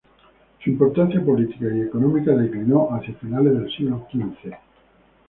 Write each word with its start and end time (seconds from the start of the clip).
Su 0.63 0.71
importancia 0.71 1.23
política 1.23 1.67
y 1.71 1.81
económica 1.81 2.31
declinó 2.31 2.87
hacia 2.89 3.13
finales 3.13 3.53
del 3.53 3.71
siglo 3.71 4.07
xv. 4.11 4.51